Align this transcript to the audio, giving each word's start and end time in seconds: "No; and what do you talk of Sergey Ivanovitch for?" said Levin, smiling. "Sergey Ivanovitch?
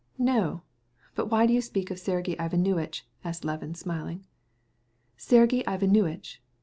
"No; 0.17 0.63
and 1.15 1.29
what 1.29 1.45
do 1.45 1.53
you 1.53 1.61
talk 1.61 1.91
of 1.91 1.99
Sergey 1.99 2.35
Ivanovitch 2.39 3.05
for?" 3.21 3.33
said 3.33 3.45
Levin, 3.45 3.75
smiling. 3.75 4.25
"Sergey 5.15 5.59
Ivanovitch? 5.69 6.41